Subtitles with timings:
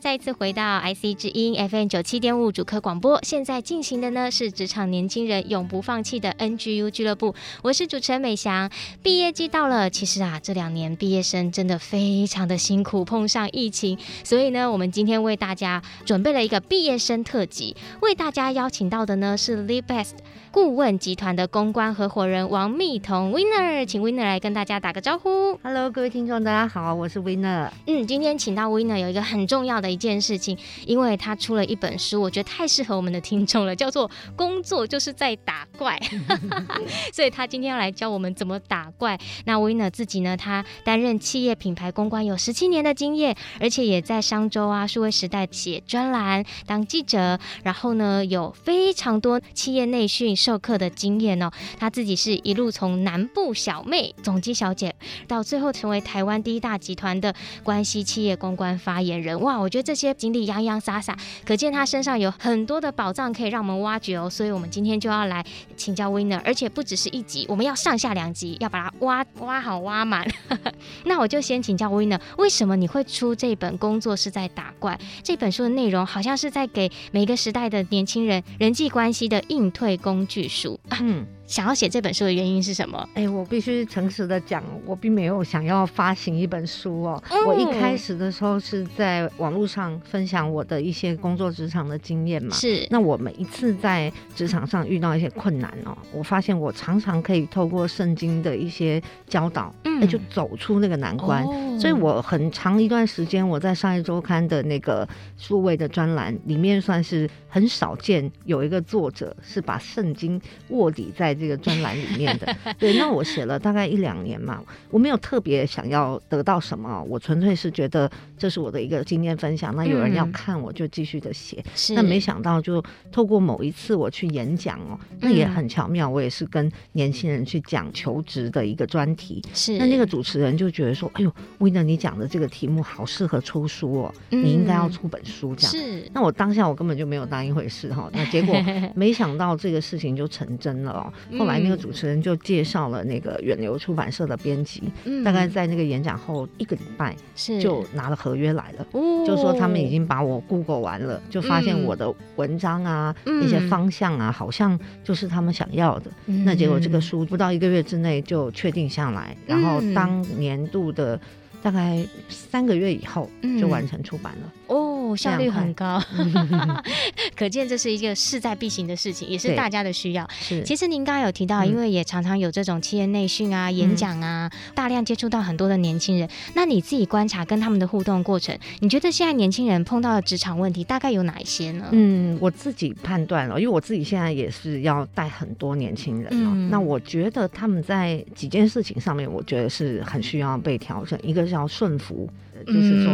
[0.00, 8.70] 再一次回到 IC 之音 FM 九七点五主客广播，现在进行的呢是职场年轻人永不放弃的 NGU 俱乐部，我是主持人美翔。
[9.02, 20.12] 毕业季到了，其实啊，这两年毕业生真的非常的辛苦，碰上疫情，所以呢，我们今天为大家准备了一个毕业生特辑，为大家邀请到的呢是 LeadBest
[20.50, 25.58] 顾问集团的公关合伙人王蜜彤 Winner，请 Winner 来跟大家打个招呼。
[25.62, 27.70] Hello，各位听众，大家好，我是 Winner。
[27.86, 36.00] 嗯，今天请到 Winner 有一个很重要的一件事情，因为他出了一本书，我觉得太适合我们的听众了，叫做《工作就是在打怪》
[37.12, 39.18] 所以他今天要来教我们怎么打怪。
[39.44, 51.50] 那 Winner 自己呢，他担任企业品牌公关有十七年的经验，而且也在商周啊、数位时代写专栏、当记者，然后呢，有非常多企业内训授课的经验哦。
[51.78, 54.94] 他自己是一路从南部小妹、总机小姐，
[55.26, 59.38] 到最后成为台湾第一大集团的关系企业公关发言人。
[59.42, 64.30] 哇，我觉得这些经历洋洋洒洒，可见他身上有很多的宝藏可以让我们挖掘哦。
[64.30, 65.44] 所以，我们今天就要来
[65.76, 70.26] 请教 Winner，而且不只是一集，我们要上下两集，要把它挖挖好、挖满。
[71.04, 80.78] 那我就先请教 Winner，为什么你会出这本《工作是在打怪》这本书的内容，好像是在给每个时代的年轻人人际关系的应退工具书？
[81.00, 81.26] 嗯。
[81.48, 83.08] 想要写这本书的原因是什么？
[83.14, 87.24] 哎，我必须诚实的讲，我并没有想要发行一本书哦。
[87.30, 92.54] 嗯、我一开始的时候是在网络上分享我的一些工作职场的经验嘛。
[92.54, 92.86] 是。
[92.90, 101.42] 那我每一次在职场上遇到一些困难哦，我发现我常常可以透过圣经的一些教导，嗯，就走出那个难关。
[101.44, 110.38] 哦、所以我很长一段时间，我在商业周刊的那个数位的专栏里面，算是很少见有一个作者是把圣经
[110.68, 111.38] 卧底在。
[111.38, 114.60] 这个专栏里面的， 对，那我写了大概一两年嘛，
[114.90, 121.62] 我没有特别想要得到什么，我纯粹是觉得这是我的一个经验分享，那有人要看，我就继续的写。
[121.90, 129.42] 嗯、那没想到就透过某一次我去演讲哦，那也很巧妙，我也是跟年轻人去讲求职的一个专题。
[129.52, 135.72] 是，那那个主持人就觉得说，哎呦，Winner，你讲的这个题目好适合出书哦，你应该要出本书这样。
[135.72, 138.54] 是，那我当下我根本就没有当一回事哈，那结果
[138.94, 141.12] 没想到这个事情就成真了哦。
[141.38, 156.10] 后来那个主持人就介绍了那个远流出版社的编辑，嗯、大概在那个演讲后一个礼拜，是就拿了合约来了，是就说他们已经把我 Google 完了，就发现我的文章啊，嗯、一些方向啊，好像就是他们想要的。
[156.26, 161.18] 嗯、那结果这个书不到一个月之内就确定下来，然后当年度的
[161.62, 163.28] 大概三个月以后
[163.60, 164.52] 就完成出版了。
[164.68, 164.86] 哦。
[165.16, 165.98] 效率很高，
[167.34, 170.28] 可见这是一个势在必行的事情，也是大家的需要。
[170.38, 176.28] 是，其实您刚刚有提到，因为也常常有这种企业内训啊、演讲啊，大量接触到很多的年轻人。
[176.52, 181.86] 那你自己观察跟他们的互动过程，你觉得现在年轻人碰到的职场问题大概有哪一些呢？
[181.92, 186.68] 嗯，我自己判断了，因为我自己现在也是要带很多年轻人哦。
[186.70, 191.18] 那我觉得他们在几件事情上面，我觉得是很需要被调整。
[191.22, 192.28] 一个是要顺服。
[192.66, 193.12] 就是说，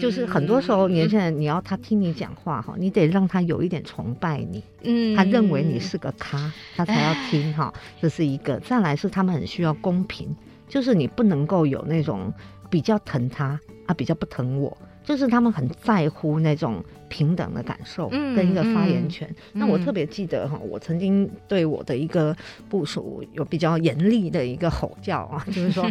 [0.00, 7.70] 就是很多时候年轻人，你要他听你讲话哈，你得让他有一点崇拜你，嗯，他认为你是个咖，他才要听哈。
[8.00, 8.58] 这是一个。
[8.60, 10.34] 再来是他们很需要公平，
[10.66, 12.32] 就是你不能够有那种
[12.70, 14.74] 比较疼他啊，比较不疼我。
[15.04, 19.28] 就是他们很在乎那种平等的感受跟一个发言权。
[19.52, 22.36] 那我特别记得哈，我曾经对我的一个
[22.68, 25.90] 部署有比较严厉的一个吼叫啊， 就是说，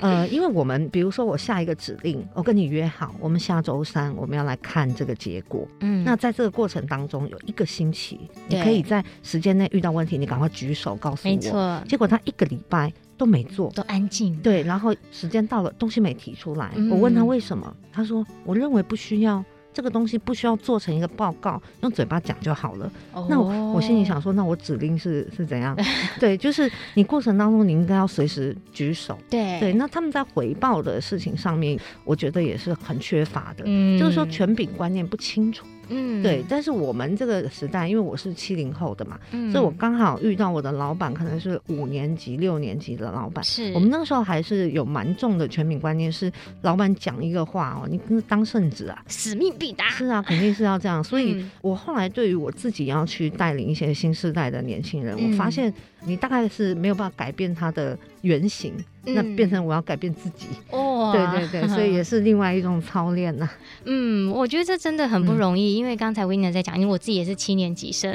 [0.00, 5.66] 呃，因为我们比如说我下一个指令，我跟你约好，我们下周三我们要来看这个结果。
[5.80, 8.18] 嗯，那在这个过程当中有一个星期，
[8.48, 11.32] 你可以在时间内遇到问题，你赶快举手告诉我。
[11.32, 11.80] 没错。
[11.86, 12.92] 结果他一个礼拜。
[13.16, 14.36] 都没做，都安静。
[14.40, 16.72] 对，然后时间到了，东西没提出来。
[16.76, 19.44] 嗯、我问他为什么，他说：“我认为不需要。”
[19.76, 22.90] 这个东西不需要做成一个报告，用嘴巴讲就好了。
[23.12, 25.76] 哦、那我我心里想说，那我指令是是怎样？
[26.18, 29.18] 对，就是你过程当中你应该要随时举手。
[29.28, 35.66] 对对，那他们在回报的事情上面，我觉得也是很缺乏的，嗯、就是说权柄观念不清楚。
[35.88, 43.44] 嗯，对，但是我们这个时代，因为我是七零后的嘛，嗯、所以我刚好遇到我的老板，可能是五年级、六年级的老板。
[43.44, 46.30] 是我们那个时候还是有蛮重的全民观念，是
[46.62, 49.88] 老板讲一个话哦，你跟当圣旨啊，使命必达。
[49.90, 51.02] 是啊，肯定是要这样。
[51.02, 55.72] 所以我后来对于我自己要去带领一些新时代的年轻人，嗯、我发现
[56.06, 58.72] 你大概是没有办法改变它的原型。
[59.08, 60.46] 那变成我要改变自己。
[60.72, 63.48] 哦，对对对，所以也是另外一种操练呐。
[63.84, 68.12] 嗯，我觉得这真的很不容易，因为刚才 Winner 在讲，因为我自己也是七年级生，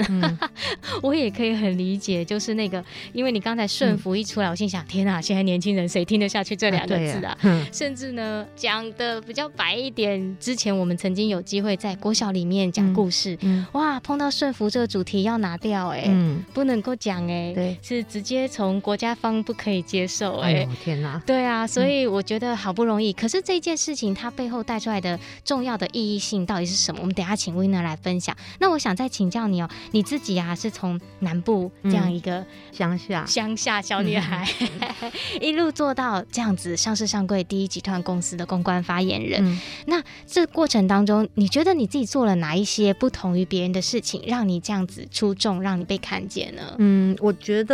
[1.01, 2.83] 我也可以很理解，就是那个，
[3.13, 7.37] 因为你刚才顺服一出来，我心想，天哪，现在年轻人谁听得下去这两个字啊？
[7.71, 13.37] 甚至呢，讲的比较白一点，之前我们曾经有机会在国小里面讲故事，
[13.71, 16.13] 哇，碰到顺服这个主题要拿掉，哎，
[16.53, 20.67] 不能够讲，哎，对，是直接从国家方不可以接受，哎。
[20.83, 27.01] 天呐，对啊，所以我觉得好不容易，嗯、可是这件事情它背后带出来的重要的意义性到底是什么？
[27.01, 28.35] 我们等下请 Winner 来分享。
[28.59, 35.11] 那我想再请教你哦，你自己啊是从南部这样一个乡下乡下小女孩，嗯、
[35.41, 39.45] 一路做到这样子上市上柜第一集团公司的公关发言人。
[39.45, 46.75] 嗯、那这过程当中，你觉得你自己做了哪一些不同于别人的事情，让你这样子出众，让你被看见呢？
[46.79, 47.70] 嗯，我觉得。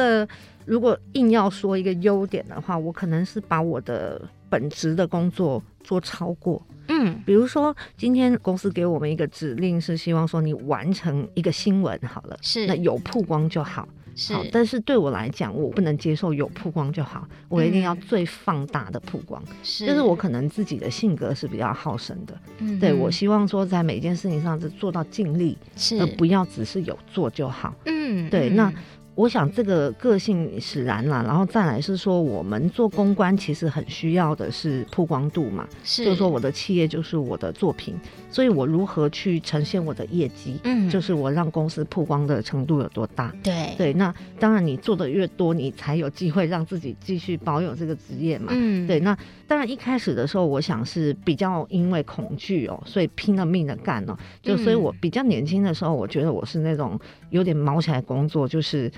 [0.66, 6.62] 如果硬要说一个优点的话，我可能是把我的本职的工作做超过。
[6.90, 13.88] 嗯，比如说今天公司给我们一个指令，是希望说你完成一个新闻好了，是那有曝光就好。
[14.16, 19.42] 是好，但是对我来讲，我不能接受有曝光就好，我一定要最放大的曝光。
[19.62, 22.36] 是，就是我可能自己的性格是比较好胜的。
[22.58, 27.76] 嗯，对，我希望说在每件事情上是做到尽力，是，而不要只是有做就好。
[27.86, 28.74] 嗯，对，那。
[29.18, 37.96] 我想这个个性使然啦，然后再来是说，我们做公关其实很需要的是曝光度嘛，是，就是说我的企业就是我的作品，
[38.30, 43.74] 所以我如何去呈现我的业绩，嗯，就是我让公司曝光的程度有多大，对。
[43.76, 49.18] 对，那当然你做的越多，你才有机会让自己继续保有这个职业嘛，嗯，对，那
[49.48, 57.00] 当然一开始的时候，我想是比较因为恐惧哦，所以拼了命的干哦，就所以我比较年轻的时候，我觉得我是那种
[57.32, 58.92] 有点毛起来工作，就是。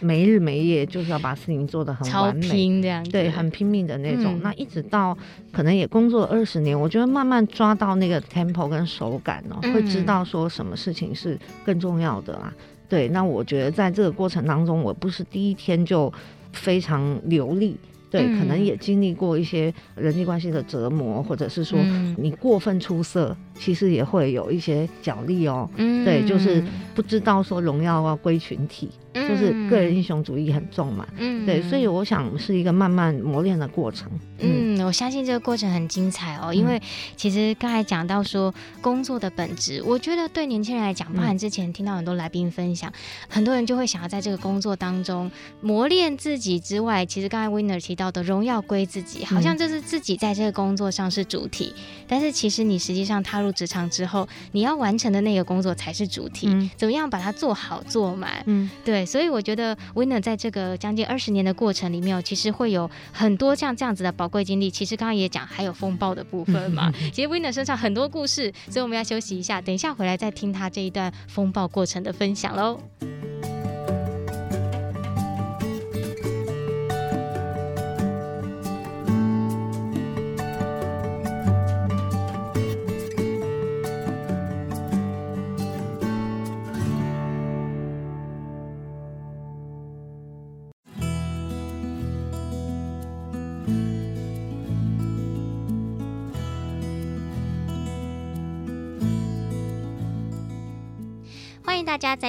[0.00, 4.34] 没日没夜就是要把事情做得很完美，这样对，很拼命的那种。
[4.34, 5.16] 嗯、那一直到
[5.52, 12.52] 可能也工作了二十年，我觉得慢慢抓到那个 tempo 跟手感哦，嗯、会知道说什么事情是更重要的啦。
[12.88, 16.12] 对，那我觉得在这个过程当中，我不是第一天就
[16.52, 17.76] 非常流利。
[18.10, 21.78] 对，可能也经历过一些人际关系的折磨，或者是说
[22.18, 25.68] 你过分出色，其实也会有一些角力哦。
[25.76, 26.62] 嗯，对，就是
[26.94, 31.06] 不知道说荣耀要归群体，就是个人英雄主义很重嘛。
[31.16, 34.08] 嗯，对，所以我想是一个慢慢磨练的过程。
[34.38, 36.80] 嗯，我相信这个过程很精彩哦，因为
[37.16, 42.92] 其实刚才讲到说工作的本质，我觉得对年轻人来讲，包含之前听到很多来宾分享，
[43.28, 48.12] 很多人就会想要在这个工作当中磨练自己之外，其实刚才 Winner 提到。
[48.12, 56.48] 的荣耀归自己，好像就是自己在这个工作上是主体，嗯、但是其实你实际上踏入职场之后，你要完成的那个工作才是主题。
[56.48, 58.42] 嗯、怎么样把它做好做满？
[58.46, 64.70] 嗯，对，所以我觉得 Winner 在这个将近二十年的过程里面，其实会有很多像这样子的宝贵经历。
[64.70, 66.92] 其实刚刚也讲，还有风暴的部分嘛。
[67.02, 72.80] 嗯、其实 Winner 身上很多故事，所以我们要休息一下，等一下回来再听他这一段风暴过程的分享喽。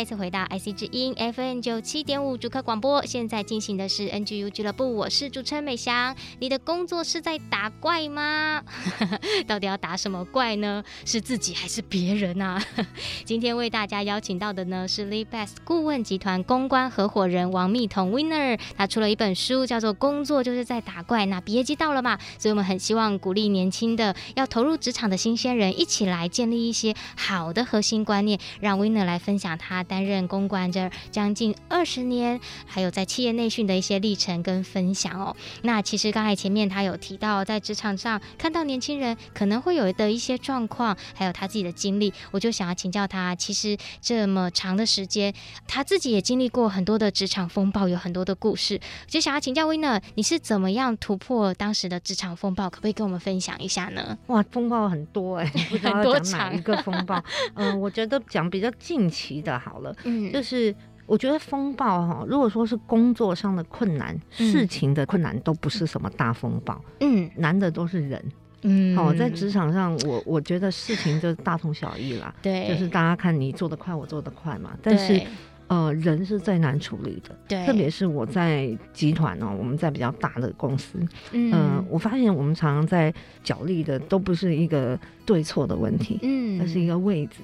[0.03, 6.13] 再次回到 IC 之音 FN 九七点五主客广播，现在进行的是 NGU 俱乐部，我是主持人美翔。
[6.39, 8.61] 你的工作是在打怪吗？
[9.47, 10.83] 到底要打什么怪呢？
[11.05, 12.61] 是自己还是别人啊？
[13.23, 29.43] 今天为大家邀请到的呢是 Leadbest 顾问集团公关合伙人王蜜彤 Winner，他出了一本书，叫做《工作就是在打怪》，那毕业季到了嘛，所以我们很希望鼓励年轻的要投入职场的新鲜人，一起来建立一些好的核心观念，让 Winner 来分享。
[29.43, 35.35] 享他担任公关这将近二十年，还有在企业内训的一些历程跟分享哦。
[35.61, 45.31] 那其实刚才前面他有提到，在职场上看到年轻人可能会有的一些状况，还有他自己的经历，我就想要请教他，其实这么长的时间，
[45.67, 52.67] 他自己也经历过很多的职场风暴，有很多的故事，就想要请教 Winner，你是怎么样突破当时的职场风暴？
[52.67, 54.17] 可不可以跟我们分享一下呢？
[54.25, 57.23] 哇，风暴很多哎、欸，不知道要讲哪一个风暴。
[57.53, 60.73] 嗯、我觉得讲比较近期的好，嗯，就是
[61.05, 68.23] 我觉得风暴哈，如果说是工作上的困难、嗯、事情的困难，都不是什么大风暴，嗯，难的都是人，
[68.61, 75.21] 嗯，好，在职场上，我我觉得事情就大同小异啦，对，就是大家看你做得快，我做得快嘛，但是。
[75.67, 80.99] 呃，人是最难处理的，对，特别是我在集团哦，我们在比较大的公司，
[81.31, 83.11] 嗯、呃，我发现我们常常在
[83.43, 87.37] 角力的都不是一个对错的问题，嗯，而是一个位置，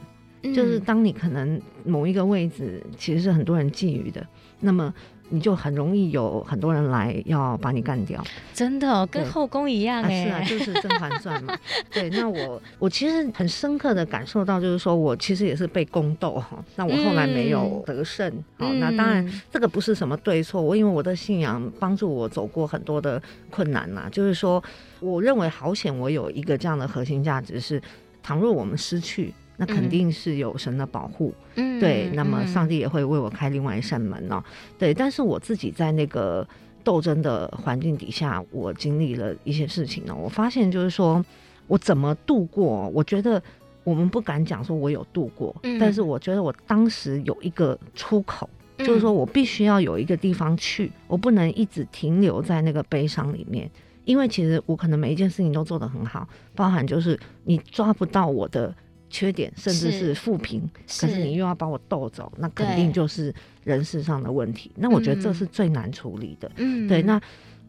[0.43, 4.25] 嗯、就是当你可能某一个位置其实是很多人觊觎的，
[4.59, 4.93] 那么。
[5.31, 8.19] 你就很容易有很多人来要把你干掉，
[8.51, 11.55] 真的、哦、跟后宫一样哎、啊，是啊，就是《甄嬛传》嘛。
[11.93, 18.27] 对，那我我其实很深刻的感受到，就是说我其实也是被宫斗哈，那我后来没有得胜。
[18.57, 24.09] 好、嗯，那当然这个不是什么对错，我因为我的信仰帮助我走过很多的困难呐。
[24.11, 24.63] 就是说，
[24.99, 27.79] 我认为好险，我有一个这样的核心价值是，
[28.23, 29.31] 倘若我们失去。
[29.61, 34.41] 那肯定是有神的保护，嗯，对，那么上帝也会为我开另外一扇门哦，
[34.77, 34.93] 对。
[34.93, 36.47] 但是我自己在那个
[36.81, 40.15] 斗争的环境底下，我经历了一些事情呢。
[40.15, 41.21] 我发现就是说，
[41.67, 42.87] 我怎么度过？
[42.93, 43.43] 我觉得
[43.83, 53.69] 我们不敢讲说我有度过，但是我觉得我当时有一个出口，就是说我必须要有一个地方去，我不能一直停留在那个悲伤里面，
[54.05, 56.25] 因为其实我可能每一件事情都做得很好，
[56.55, 58.73] 包含就是你抓不到我的。
[59.09, 64.71] 缺点甚至是负评，可是你又要把我斗走，那肯定就是人事上的问题。
[64.75, 66.51] 那我觉得这是最难处理的。
[66.57, 67.01] 嗯，对。
[67.01, 67.19] 那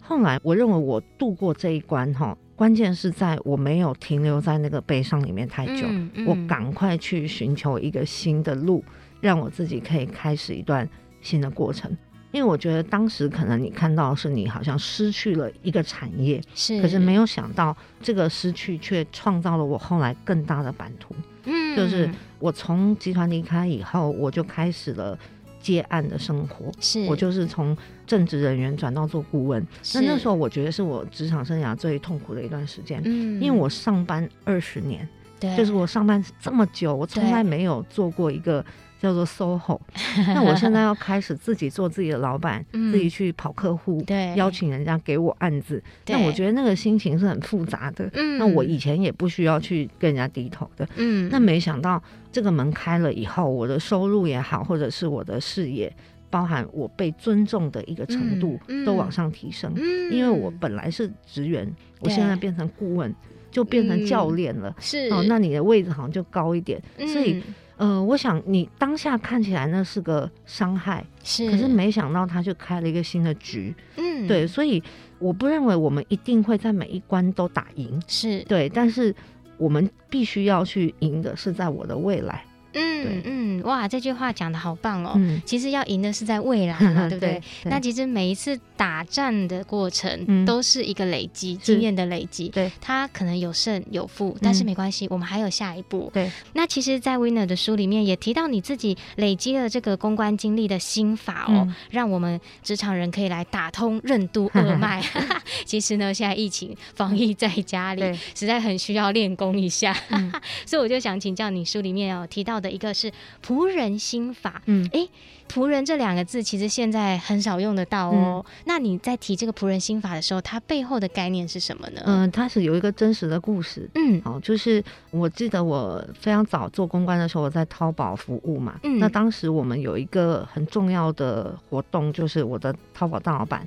[0.00, 8.85] 后来我认为我度过这一关哈，关键是在我没有停留在那个悲伤里面太久，嗯嗯、我赶快去寻求一个新的路，
[9.20, 10.88] 让我自己可以开始一段
[11.20, 11.90] 新的过程。
[12.32, 21.12] 因为我觉得当时可能你看到是你好像失去了一个产业，是，可是没有想到这个失去却创造了我后来更大的版图。
[21.44, 25.18] 嗯，就是我从集团离开以后，我就开始了
[25.61, 26.73] 接案的生活。
[26.80, 29.66] 是，我就是从正职人员转到做顾问。
[29.94, 33.00] 那那时候我觉得是我职场生涯最痛苦的一段时间。
[33.04, 38.64] 嗯，因为我上班二十年，对，就是我上班这么久，我从来没有做过一个。
[39.00, 39.80] 叫做 SOHO，
[40.35, 45.83] 那我现在要开始自己做自己的老板，嗯、自己去跑客户，对，邀请人家给我案子。
[46.07, 48.11] 那我觉得那个心情是很复杂的。
[48.12, 50.87] 嗯，那我以前也不需要去跟人家低头的。
[50.97, 55.90] 嗯，那没想到这个门开了以后，我的收入也好，或者是我的事业，
[56.28, 59.73] 包含我被尊重的一个程度，都往上提升。
[59.76, 61.66] 嗯，因为我本来是职员，
[62.00, 63.14] 我现在变成顾问，
[63.50, 64.76] 就变成教练了。
[64.78, 67.42] 是哦，那你的位置好像就高一点，所以。
[67.80, 74.82] 呃，我想你当下看起来那是个伤害，是，可是没想到他就开了一个新的局，嗯，对，所以
[75.18, 79.14] 我不认为我们一定会在每一关都打赢，是对，但是
[79.56, 82.44] 我们必须要去赢的是在我的未来。
[82.74, 85.12] 嗯嗯，哇，这句话讲的好棒哦！
[85.16, 87.42] 嗯、其实要赢的是在未来嘛， 对不对？
[87.64, 92.48] 那其实每一次打战的过程，嗯、都是一个累积经验的累积。
[92.48, 96.10] 对，它可能有胜有负，但是没关系，嗯、我们还有下一步。
[96.14, 105.02] 对，那其实，在 Winner 的书里面也提到你自己累积了这个公关经历的心法哦，嗯、让我们职场人可以来打通任督二脉。
[105.64, 109.96] 其实呢，现在疫情防疫在家里，对实在很需要练功一下。
[110.10, 110.32] 嗯、
[110.64, 113.10] 所以我就想请教你，书里面有提到的一个是
[113.44, 115.08] 仆人心法，嗯，哎，
[115.50, 118.44] 仆人这两个字其实现在很少用得到哦。
[118.46, 122.02] 嗯、那你在提这个仆人心法的时候，它背后的概念是什么呢？
[122.04, 133.66] 嗯、呃，它是有一个真实的故事，嗯，哦，就是我记得我非常早做公关的时候，我在淘宝服务嘛，嗯，那当时我们有一个很重要的活动，就是我的淘宝大老板，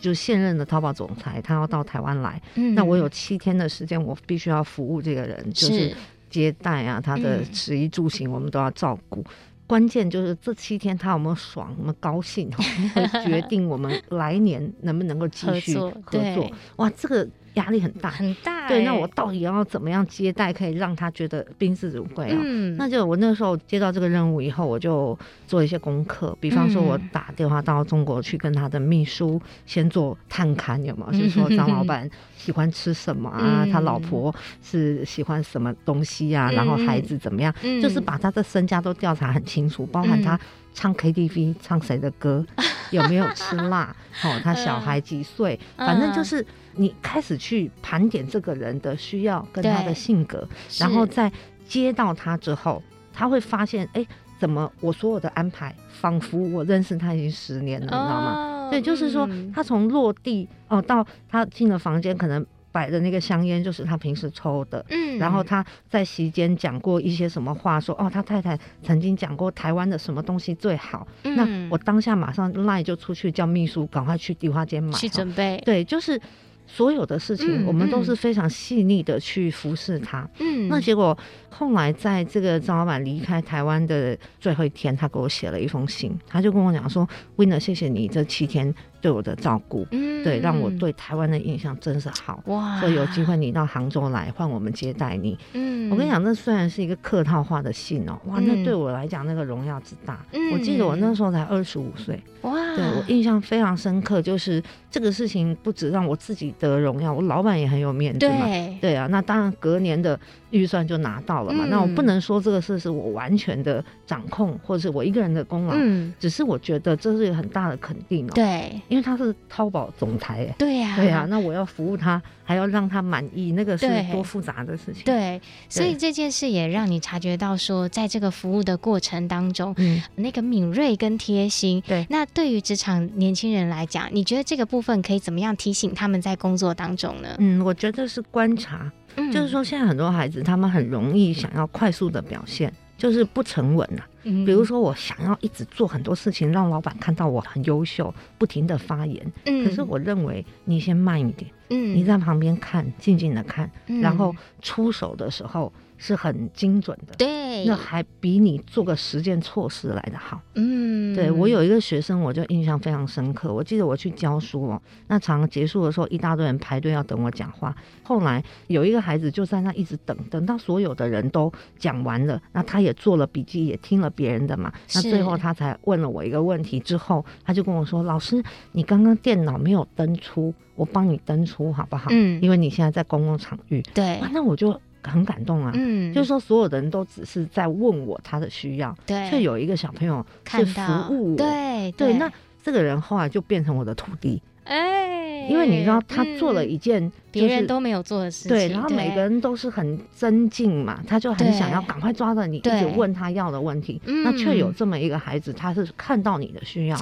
[0.00, 5.94] 就是现任的淘宝总裁，他要到台湾来，嗯，那我有七天的时间，我必须要服务这个人，就是。
[6.34, 9.20] 接待啊，他的食衣住行我们都要照顾。
[9.20, 9.24] 嗯、
[9.68, 12.50] 关键就是这七天他有没有爽，有没有高兴，
[12.92, 16.02] 会决定我们来年能不能够继续合作。
[16.04, 18.68] 合作哇，这个压力很大，很大。
[18.68, 22.38] 对，那我到底要怎么样接待，可以让他觉得宾至如归啊？
[22.42, 31.12] 嗯，那就我那时候接到这个任务以后，我就做一些功课，比方说我打电话到中国去跟他的秘书先做探勘，有没有？
[31.12, 33.66] 就是说张老板喜欢吃什么啊？
[33.72, 36.50] 他老婆是喜欢什么东西啊？
[36.52, 37.54] 然后孩子怎么样？
[37.82, 40.38] 就是把他的身家都调查很清楚，包含他。
[40.74, 42.44] 唱 KTV 唱谁的歌，
[42.90, 43.94] 有没有吃 辣？
[44.24, 45.58] 哦，他小孩几岁？
[45.76, 50.46] 反正就是你开始去盘点这个人的需要跟他的性格，
[50.78, 51.32] 然后再
[51.66, 54.06] 接到他之后，他会发现，哎，
[54.38, 58.68] 怎么我所有的安排，仿佛我认识他已经十年了，你知道吗？
[58.70, 62.44] 对，就是说他从落地哦到他进了房间，可能。
[62.74, 76.20] 摆的那个香烟就是他平时抽的，嗯，然后他在席间讲过一些什么话，说哦，他太太曾经讲过台湾的什么东西最好，嗯，那我当下马上赖就出去叫秘书赶快去迪化街买去准备，对，就是。
[76.66, 80.26] 所有的事情，我们都是非常细腻的去服侍他。
[80.40, 81.16] 嗯，那结果
[81.50, 92.42] 后来在这个张老板离开台湾的最后一天，他给我写了一封信，他就跟我讲说：“Winner，谢谢你这七天对我的照顾，嗯，对，让我对台湾的印象真是好。
[92.46, 95.38] 哇，所以有机会你到杭州来，换我们接待你。
[95.52, 100.24] 嗯，我跟你讲，那虽然是一个客套话的信哦，哇，那对我来讲那个荣耀之大。
[100.32, 106.54] 嗯，我记得我那时候才二十五岁，哇，对我印象非常深刻，就是这个事情不止让我自己。
[106.58, 108.46] 得荣耀，我老板也很有面子嘛。
[108.46, 110.18] 对，对啊，那当然隔年的
[110.54, 111.64] 预算就拿到了嘛。
[111.66, 115.74] 嗯、那我不能说这个事是我完全的掌控，或者是我一个人的功劳。
[115.76, 118.32] 嗯，只是我觉得这是一个很大的肯定哦。
[118.34, 120.54] 对，因为他是淘宝总裁哎。
[120.56, 125.02] 对呀、啊，对呀、啊，那我要服务他，还要让他满意，那个是多复杂的事情。
[125.04, 131.82] 对，对，所以这件事也让你察觉到说，在这个服务的过程当中，嗯，那个敏锐跟贴心。
[131.86, 137.34] 对，那对于职场年轻人来讲，你觉得这个部分可以怎么样提醒他们在工作当中呢？
[137.38, 144.06] 嗯，我觉得是观察，嗯、就是说现在很多孩子他们很容易想要快速的表现，就是不沉稳啊。
[144.24, 149.32] 嗯、比如说我想要一直做很多事情，让老板看到我很优秀，不停的发言。
[149.44, 155.72] 嗯、可是我认为你先慢一点，嗯，你在旁边看，静静的看，嗯、然后出手的时候。
[155.96, 160.40] 是很精准的，对，那还比你做个实践措施来得好。
[160.54, 163.52] 嗯，对，我有一个学生，我就印象非常深刻。
[163.52, 167.74] 我记得我去教书哦，那常结束的时候，一大堆人排队要等我讲话。
[168.02, 174.72] 后来有一个孩子就在那一直等，等到所有的人都讲完了，那他也做了笔记，也听了别人的嘛。
[174.94, 182.08] 那最后他才问了我一个问题，之后他就跟我说：“老师，你刚刚电脑没有登出，我帮你登出好不好？
[182.10, 183.80] 嗯，因为你现在在公共场域。
[183.94, 192.30] 对，那我就。”很感动啊，嗯，就是说所有的人都只是在问我他的需要，对，却有一个小朋友是服务我，对对，那
[192.62, 206.98] 这个人后来就变成我的徒弟，哎，因为你知道他做了一件别人都没有做的事情，对，然后每个人都是很尊敬嘛，他就很想要赶快抓着你，一直问他要的问题，那却有这么一个孩子，他是看到你的需要，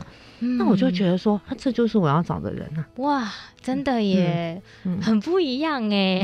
[0.58, 3.32] 那我就觉得说，这就是我要找的人啊，哇。
[3.62, 4.60] 真的耶，
[5.00, 6.20] 很不一样哎。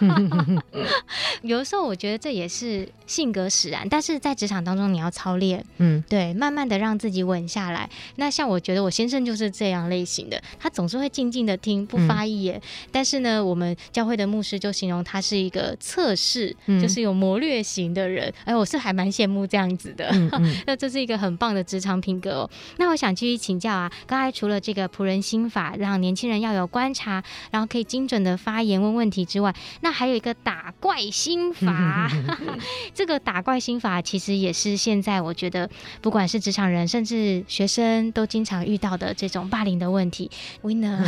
[0.00, 0.58] 嗯、
[1.44, 7.90] 有的时候我觉得这也是性格使然，但是在职场当中你要操练，嗯，对，慢慢的让自己稳下来。
[8.16, 12.56] 那像我觉得我先生就是这样类型的，他总是会静静的听，不发一言。
[12.56, 18.32] 嗯、但是呢，我们教会的牧师就形容他是一个测试，嗯、就是有谋略型的人。
[18.44, 20.08] 哎，我是还蛮羡慕这样子的。
[20.66, 22.50] 那这是一个很棒的职场品格哦。
[22.76, 26.68] 那我想继续请教啊，刚才除了这个仆人心法，让年轻人要有。
[26.68, 32.12] 观察，然后可以精准的发言问问题之外，那还有一个打怪心法。
[32.94, 35.68] 这个打怪心法其实也是现在我觉得，
[36.02, 40.30] 不管是职场人，甚至学生都经常遇到的这种霸凌的问题。
[40.62, 40.98] Winner，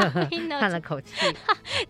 [0.58, 1.12] 叹了口气，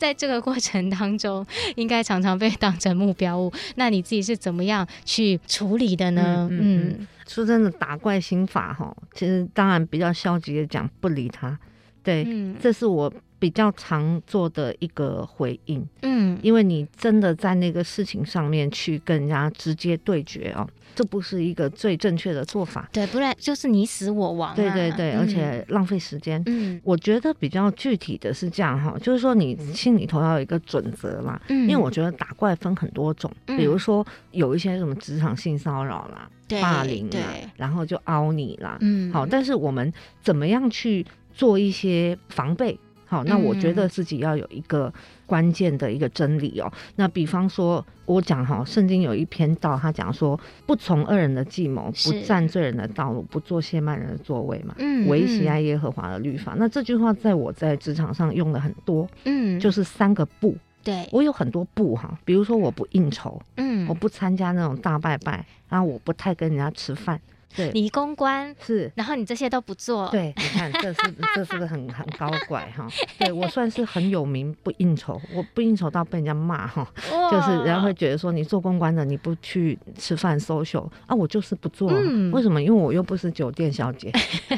[0.00, 3.52] 在这个过程当中，应该常常被当成目标物。
[3.74, 6.48] 那你自己是怎么样去处理的呢？
[6.50, 11.58] 嗯，说真的，打怪心法哈，其实当然比较消极的讲，不理他。
[12.02, 13.12] 对，嗯、这是我。
[13.40, 26.40] 比较常做的一个回应，嗯，因为你真的在那个事情上面去跟人家直接对决哦，这不是一个最正确的做法，对，不然就是你死我亡，啊，对对对，嗯、而且浪费时间。
[26.46, 36.28] 嗯，我觉得比较具体的是这样哈，就是说你心里头要有一个准则嘛，嗯，因为我觉得打怪分很多种，嗯、比如说有一些什么职场性骚扰啦、
[36.60, 37.18] 霸凌啦，
[37.56, 42.78] 然后就凹你啦，嗯，好，但是我们怎么样去做一些防备？
[43.10, 44.92] 好，那我觉得自己要有一个
[45.26, 46.72] 关键的一个真理哦。
[46.94, 54.76] 那比方说，我讲哈，圣经有一篇道，他讲说，不从恶人的计谋，不占罪人的道路，不做亵慢人的座位嘛。
[54.78, 56.54] 嗯，唯喜爱耶和华的律法。
[56.56, 59.08] 那这句话在我在职场上用的很多。
[59.24, 60.56] 嗯，就是三个不。
[60.84, 67.20] 对，我有很多不哈，比如说我不应酬，嗯，我不参加那种大拜拜，然后我不太跟人家吃饭。
[67.56, 70.08] 对，你公关是，然后你这些都不做。
[70.10, 72.86] 对，你看这是这是个很很高怪哈。
[73.18, 76.86] 对，我算是很有名不应酬，我不应酬到被人家骂哈，
[77.30, 81.90] 就是人家会觉得说，你做公关的你不去吃饭 social 啊，我就是不做。
[81.92, 82.62] 嗯，为什么？
[82.62, 84.12] 因为我又不是酒店小姐。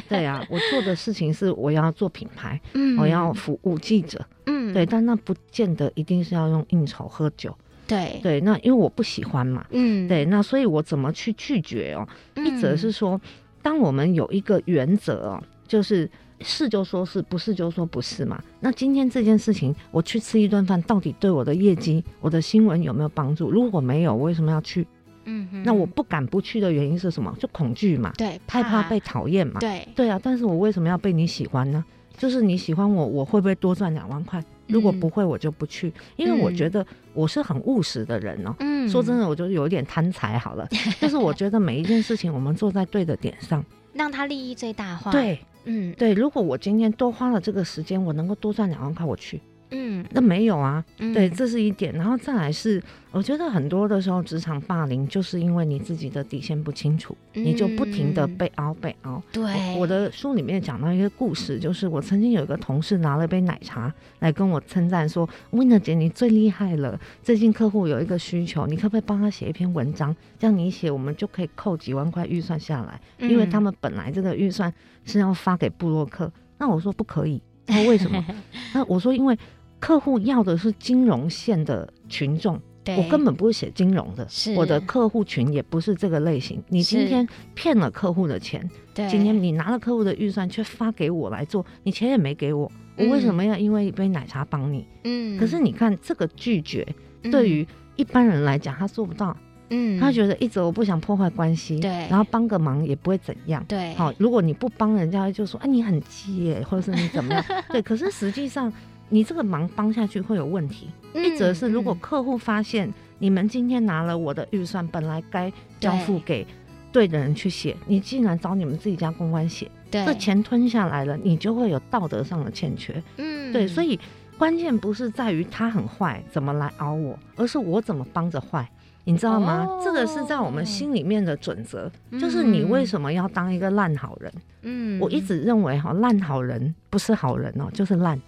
[0.07, 7.55] 对啊，我做的事情是我要做品牌，嗯，我要服务记者，嗯，对，但那不见得一定是要用应酬喝酒。
[7.87, 12.07] 对对，那因为我不喜欢嘛，嗯，对，那所以我怎么去拒绝哦？
[12.35, 13.19] 嗯、一则是说，
[13.61, 16.09] 当我们有一个原则哦，就是
[16.41, 18.41] 是就说是不是就说不是嘛。
[18.59, 23.51] 那今天这件事情，我去吃一顿饭，到底对我的业绩、我的新闻有没有帮助？
[23.51, 24.87] 如果没有，我为什么要去？
[25.25, 27.33] 嗯哼，那我不敢不去的原因是什么？
[27.39, 30.19] 就恐惧嘛，对，害怕被讨厌嘛，对，对啊。
[30.21, 31.83] 但是我为什么要被你喜欢呢？
[32.17, 34.43] 就是你喜欢我，我会不会多赚两万块？
[34.73, 38.53] 如果不会，我就不去，因为我觉得我是很务实的人哦。
[38.59, 40.67] 嗯，说真的，我就有点贪财好了。
[40.99, 45.11] 但是我觉得每一件事情，我们做在对的点上， 让他利益最大化。
[45.11, 46.13] 对，嗯，对。
[46.13, 49.39] 如果我今天多花了这个时间，我能够多赚两万块，我去。
[49.73, 52.81] 嗯，那没有啊，嗯、对，这是一点，然后再来是，
[53.11, 59.21] 我觉得很多的时候职场霸凌就是因为你自己的底线不清楚，嗯、你就不停的被凹被凹。
[59.31, 59.43] 对，
[59.77, 74.71] 我的书里面讲到一个故事，就是我曾经有一个同事拿了一杯奶茶来跟我称赞说，Winner 姐你最厉害了，最近客户有一个需求，你可不可以帮他写一篇文章，这样你写我们就可以扣几万块预算下来，因为他们本来这个预算
[75.03, 78.23] 是要发给布洛克，那我说不可以，那为什么？
[78.75, 79.35] 那我说因为。
[79.83, 82.57] 客户要的是金融线的群众，
[82.97, 84.53] 我根本不是写金融的，是。
[84.53, 86.63] 我的客户群也不是这个类型。
[86.69, 88.65] 你今天骗了客户的钱，
[88.95, 94.87] 今天你拿了客户的预算却发给我来做，你钱也没给我，我为什么要因为一杯奶茶帮你？
[95.03, 96.87] 嗯，可是你看这个拒绝，
[97.23, 97.67] 对于
[97.97, 99.35] 一般人来讲他做不到，
[99.69, 108.71] 嗯，他觉得一直我不想破坏关系，对，然后帮个忙也不会怎样，对，好，如果你不帮人家就说哎你很急耶，或者是你怎么样， 对，可是实际上。
[109.13, 110.89] 你这个忙帮下去会有问题。
[111.13, 116.45] 嗯、一则是，如果客户发现你们今天拿了我的预算，本来该交付给
[116.91, 123.01] 对的人去写，你竟然找你们自己家公关写，这钱吞下来了，你就会有道德上的欠缺。
[123.17, 123.99] 嗯，对，所以
[124.35, 128.67] 关键不是在于他很坏怎么来熬我，而是我怎么帮着坏，
[129.03, 129.63] 你知道吗？
[129.69, 134.33] 哦、这个是在我们心里面的准则，嗯、就是你为什么要当一个烂好人？
[134.63, 138.19] 嗯，我一直认为哈，烂好人不是好人哦，就是烂。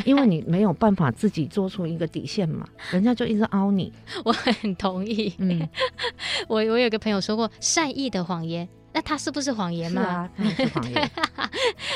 [0.06, 3.92] 因为你没有办法自己做出一个底线嘛， 人家就一直凹你。
[4.24, 5.32] 我很同意。
[5.38, 5.68] 嗯，
[6.48, 10.28] 我我有个朋友说过，善意的谎言，那他是不是谎言嘛？
[10.36, 11.10] 是啊，是谎言。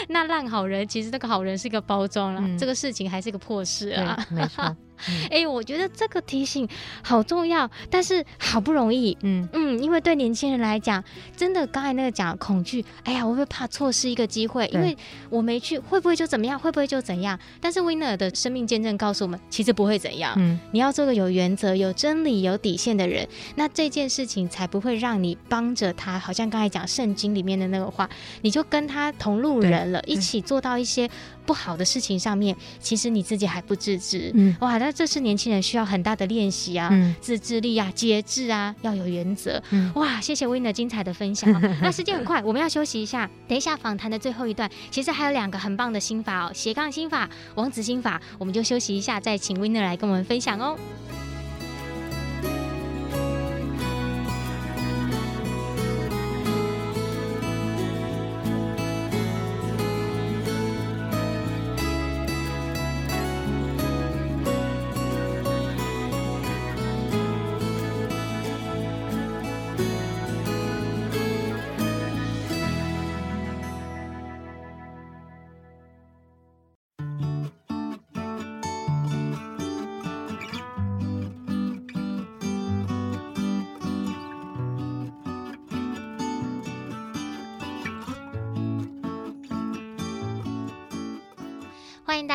[0.09, 4.17] 那烂好人，其实那个好人是一个包装了，嗯、这个事情还是一个破事啊。
[4.31, 4.77] 没错。
[5.31, 6.69] 哎、欸，我觉得这个提醒
[7.03, 11.03] 好重要，但是好不容易，嗯嗯，因为对年轻人来讲，
[11.37, 14.97] 真的刚才那个讲恐惧，哎呀，我会怕错失一个机会，因为
[15.29, 16.59] 我没去，会不会就怎么样？
[16.59, 17.39] 会不会就怎样？
[17.61, 20.35] 但是 Winner 的生命见证告诉我们，其实不会怎样。
[20.37, 26.19] 嗯，你要做个有原则、有真理、有底线的人，那这件事情才不会让你帮着他。
[26.19, 28.09] 好像刚才讲圣经里面的那个话，
[28.43, 31.09] 你就跟他同路人了，一起做到一些
[31.45, 34.31] 不好的事情上面，其实你自己还不自知。
[34.35, 34.93] 嗯，哇，那。
[34.93, 39.61] 这是年轻人需要很大的练习啊，嗯、自制力啊，节制啊，要有原则。
[39.71, 41.51] 嗯、哇，谢谢 Winner 精彩的分享。
[41.83, 43.29] 那时间很快，我们要休息一下。
[43.49, 50.77] 等一下访谈的最后一段，其实还有两个很棒的心法哦，斜杠心法、王子心法，我们就休息一下，再请 Winner 来跟我们分享哦。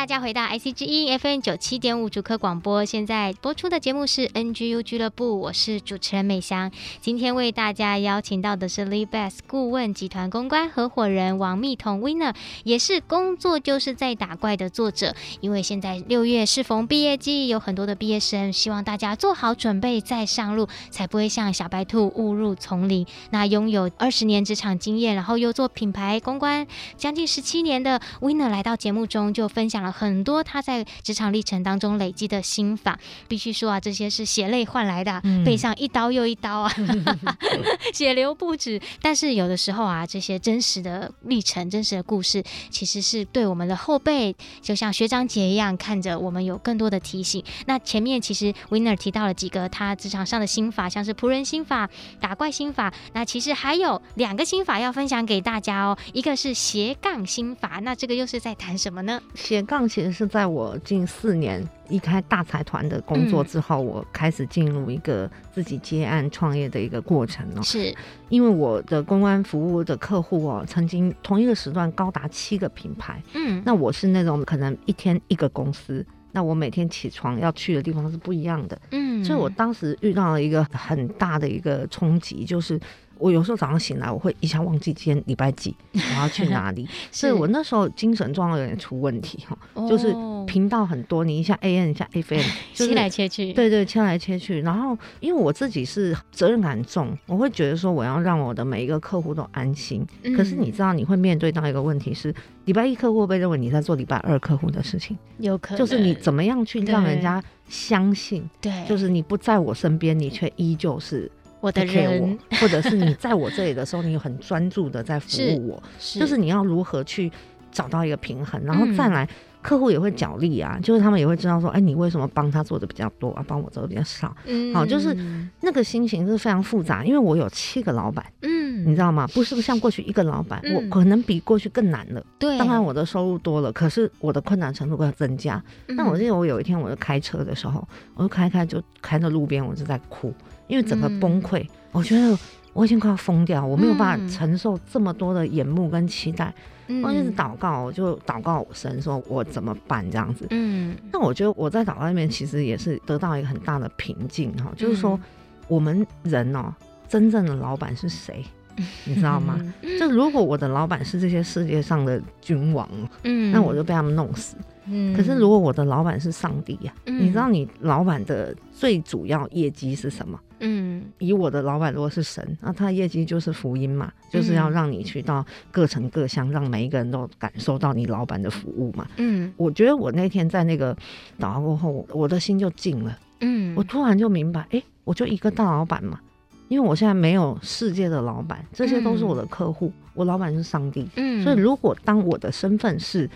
[0.08, 2.82] 家回到 IC 之音 FM 九七点五主客广播。
[2.82, 6.72] 现在播出的节目是 NGU 俱乐部，我是主持人美香。
[7.02, 15.14] 今天为大家邀请到的是 Lee Best 顾问集团公关合伙人王蜜彤 Winner，也是工作就是在打怪的作者。
[15.42, 23.06] 因为现在六月适逢毕业季，有很多的毕业生，希望大家做好准备再上路，才不会像小白兔误入丛林。
[23.28, 26.66] 那拥有二十年职场经验，然后又做品牌公关
[26.96, 29.46] 将近十七年的 Winner 来到节目中就。
[29.58, 36.72] 分享了很多他在职场历程当中累积的心法，必须说啊，这些是血泪换来的，背上一刀又一刀啊，
[37.92, 38.80] 血流不止。
[39.02, 47.42] 但是有的时候啊，这些真实的历程、真实的故事，其实是对我们的后辈，就像学长姐一样，看着我们有更多的提醒。
[47.66, 52.94] 那前面其实 Winner 提到了几个他职场上的心法，像是仆人心法、打怪心法。
[53.14, 59.20] 那其实还有两个心法要分享给大家哦，一个是斜杠心法，那这个又是在谈什么呢？
[59.34, 67.62] 斜杠其实是在我近四年离开大财团的工作之后，我开始进入一个自己接案创业的一个过程哦。
[67.62, 67.94] 是，
[68.28, 73.22] 因为我的公关服务的客户哦，曾经同一个时段高达七个品牌。
[73.34, 78.80] 嗯，那我是那种可能一天一个公司，那我每天起床要去的地方是不一样的。
[78.90, 82.78] 嗯，所以我当时遇到了一个很大的一个冲击，就是。
[83.18, 86.86] 我有时候早上醒来，我会一下忘记今天礼拜几， 我要去哪里。
[87.10, 90.14] 是 所以我那时候精神状况有点出问题哈，哦、就是
[90.46, 92.42] 频道很多，你一下 AM 一下 FM，
[92.74, 93.52] 切来切去。
[93.52, 94.60] 对对，切来切去。
[94.62, 100.06] 然后因为我自己是责任感重，我会觉得说我要让我的每一个客户都安心。
[100.22, 105.16] 嗯、可是你知道，你会面对到一个问题是，礼拜一客户会不会认为你在做礼拜二客户的事情？
[105.38, 105.78] 有可能。
[105.78, 108.48] 就是你怎么样去让人家相信？
[108.60, 111.30] 对，就是你不在我身边，你却依旧是。
[111.60, 117.30] 我的人，或者是你在我这里的时候，你很专注的在服务我，就是你要如何去
[117.72, 119.28] 找到一个平衡，然后再来，
[119.60, 124.34] 客户也会角力啊，嗯、就是他们也会知道说，哎，你为什么帮他做的比较多啊，帮我做的比较少？
[124.46, 125.14] 嗯，好，就是
[125.60, 129.26] 那个心情是非常复杂，因为我有七个老板，嗯，你知道吗？
[129.34, 132.24] 不是像过去一个老板，嗯、我可能比过去更难了。
[132.38, 135.62] 对，当然我的收入多了，可是我的困难程度会增加。
[135.88, 140.32] 那、嗯、我记得我有一天，我就开车的时候，我就开开就开到路边，我就在哭。
[140.68, 142.38] 因为整个崩溃，嗯、我觉得
[142.72, 146.54] 我已经快要疯掉，我没有办法承受这么多的眼目跟期待。
[146.86, 150.46] 嗯、我就是祷告，我就祷告神，说我怎么办这样子。
[150.50, 155.18] 嗯，那我觉得我在祷告里面其实也是得到一个很大的平静哈，就是说
[155.66, 156.72] 我们人哦，
[157.08, 158.42] 真正的老板是谁？
[159.04, 159.60] 你知道吗？
[159.98, 162.88] 就如果我的老板是这些世界上的君王，
[163.24, 164.56] 嗯，那我就被他们弄死。
[164.90, 170.38] 嗯，可是如果我的老板是上帝呀，嗯，你知道你老板的最主要业绩是什么？
[170.60, 179.06] 嗯，以我的老板如果是神，那他的业绩就是福音嘛，就是要让你去到各城各乡，让每一个人都感受到你老板的服务嘛。
[179.18, 180.92] 嗯，我觉得我那天在那个
[181.38, 183.16] 祷告过后，我的心就静了。
[183.40, 186.18] 嗯，我突然就明白，哎，我就一个大老板嘛。
[186.66, 193.30] 因为我现在没有世界的老板，这些都是我的客户，嗯、我老板是上帝，嗯，所以如果当我的身份是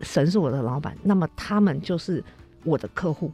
[0.00, 2.22] 神是我的老板，那么他们就是
[2.64, 3.30] 我的客户，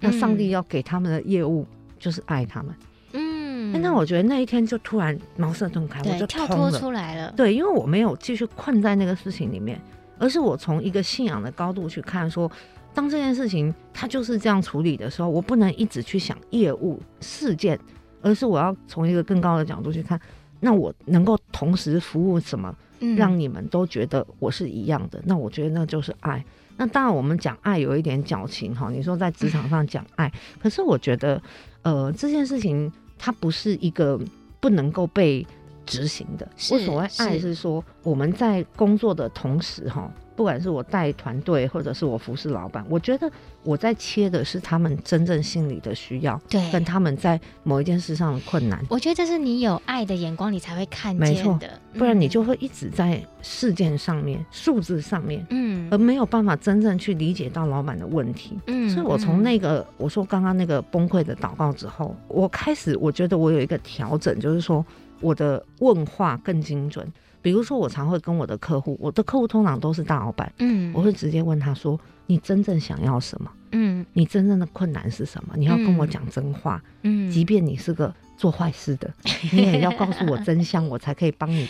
[0.00, 1.66] 那上帝要给他们的业务
[1.98, 2.74] 就是爱他们，
[3.12, 9.80] 嗯，那我觉得那一天就突然茅塞顿开，我就跳脱出来了，对，因为我没有继续困在那个事情里面，
[10.18, 12.56] 而是我从一个信仰的高度去看说，说
[12.94, 17.78] 当这件事情它就是这样处理的时候，我不能一直去想业务事件。
[18.22, 20.20] 而是我要从一个更高的角度去看，
[20.58, 22.74] 那我能够同时服务什么，
[23.16, 25.20] 让你们都觉得我是一样的？
[25.24, 26.44] 那我觉得那就是爱。
[26.76, 28.90] 那当然，我们讲爱有一点矫情哈。
[28.90, 30.30] 你说在职场上讲爱，
[30.60, 31.42] 可是我觉得，
[31.82, 34.20] 呃，这件事情它不是一个
[34.60, 35.46] 不能够被
[35.86, 36.46] 执行的。
[36.70, 40.10] 我所谓爱是说我们在工作的同时哈。
[40.36, 43.26] 不管是我带团队，或者是我服侍老板，我觉得
[43.62, 48.84] 我在切的是他们真正心里的需要，对，跟他们在某一件事上的困难。
[48.90, 51.34] 我觉得这是你有爱的眼光，你才会看见的。
[51.34, 51.58] 没错，
[51.94, 58.60] 不然你就会一直在事件上面、嗯、数字上面，嗯，而没有办法真正去理解到老板的问题。
[58.66, 64.84] 嗯，所以我从那个我说刚刚那个崩溃的祷告之后，我开始我觉得我有一个调整，就是说
[65.20, 67.10] 我的问话更精准。
[67.42, 73.48] 比如说，我常会跟我的客户，我的客户通常都是大老板，嗯，我会直接问他说：“你真正想要什么？
[73.70, 75.54] 嗯，你真正的困难是什么？
[75.56, 79.08] 你要跟我讲真话，嗯，即便你是个做坏事的，
[79.52, 81.68] 你也要告诉我真相，我才可以帮你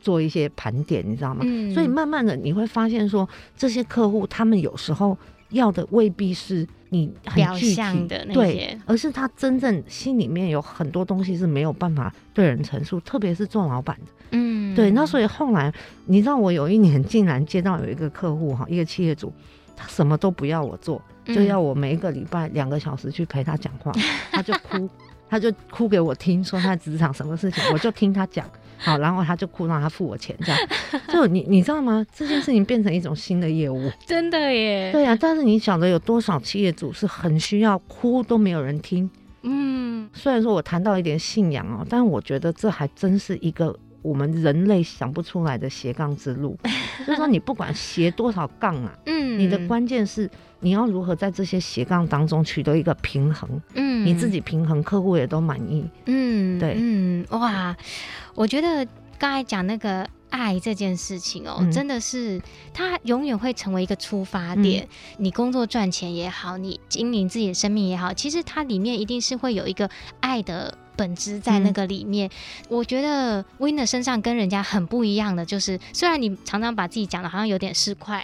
[0.00, 1.42] 做一些盘点，你知道吗？
[1.44, 5.18] 嗯，所以慢慢的你会发现说，这些客户他们有时候
[5.50, 14.12] 要的未必是你很具体的那些，对，而是他真正心里面有很多东西是没有办法对人陈述，特别是做老板的。
[14.32, 15.72] 嗯，对，那所以后来
[16.06, 19.32] 你知道，我有一年竟然接到有一个客户哈，一个企业主，
[19.76, 24.88] 他什么都不要我做，就要我每一个礼拜两个小时去陪他讲话，嗯、他就哭，
[25.28, 28.46] 他就哭给我听，说他职场什么事情，我就听他讲。
[28.78, 30.60] 好，然后他就哭，让他付我钱，这样。
[31.08, 32.06] 就你你知道吗？
[32.14, 34.90] 这件事情变成一种新的业务，真的耶。
[34.92, 39.10] 对呀、啊，但是你晓得有多少企业主是很需要哭都没有人听？
[39.42, 46.58] 嗯，虽然说我谈到一点信仰哦，但我觉得这还真是一个我们人类想不出来的斜杠之路。
[47.06, 50.28] 就是说，你不管斜多少杠啊，嗯，你的关键是
[50.60, 57.76] 你要如何在这些斜杠当中取得一个平衡，嗯，你自己平衡，客户也都满意，嗯，对，嗯，哇。
[58.34, 58.86] 我觉得
[59.18, 62.40] 刚才讲那个爱这件事情哦，嗯、真的是
[62.72, 64.84] 它永远会成为一个出发点。
[64.84, 69.88] 嗯、你工作赚钱也好，你经营自己的生命也好，其实它里面一定是会有一个
[70.20, 72.28] 爱的本质在那个里面。
[72.28, 78.20] 嗯、我觉得 Winner 身上跟人家很不一样的，就是虽然你常常把自己讲的好像有点市侩，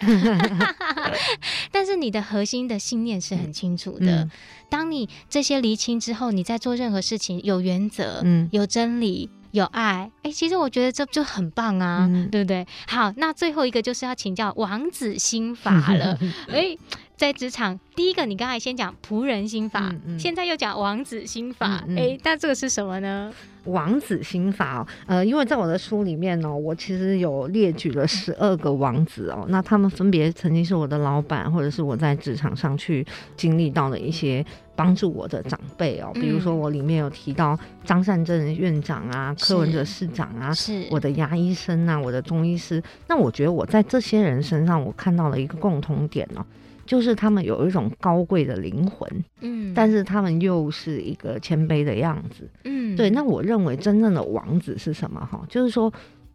[1.71, 4.23] 但是你的核心的信念是很清楚的。
[4.23, 4.31] 嗯、
[4.69, 9.29] 当你这些厘清之后，你在做任何事情有原则，嗯，有真理。
[9.51, 12.67] 有爱，哎、欸，其实我觉得这就很棒啊，嗯、对不对？
[12.87, 16.19] 好，那最后一个就是要请教王子心法了，
[16.51, 16.79] 哎、欸，
[17.17, 21.97] 在职场，第一个你刚才先讲仆人心法，嗯嗯、现在又讲王子心法，哎、嗯嗯。
[21.97, 23.31] 欸，那这个是什么呢？
[23.63, 33.03] 王子心法哦，呃，因为在我的书里面呢、哦，我其实有列举了十二个王子哦，那他们分别曾经是我的老板，或者是我在职场上去
[33.37, 40.85] 经历到的一些帮助我的长辈哦，比如说我里面有提到张善政院长啊，嗯、柯文哲市长啊，是。
[40.91, 46.45] 我的牙医生啊，我的中医师，那我觉得我在这些人身上，我看到了一个共同点哦。
[46.85, 49.09] 就是他们有一种高贵的灵魂，
[49.41, 53.09] 嗯，但是他们又是一个谦卑的样子，嗯，对。
[53.09, 55.19] 那我认为真正的王子是什么？
[55.25, 55.91] 哈，就是说